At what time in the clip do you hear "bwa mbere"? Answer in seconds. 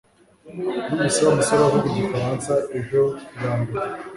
3.37-3.77